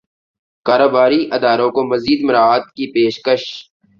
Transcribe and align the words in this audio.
کاروباری 0.65 1.21
اداروں 1.37 1.69
کو 1.75 1.81
مزید 1.91 2.19
مراعات 2.27 2.63
کی 2.75 2.85
پیشکش 2.93 3.43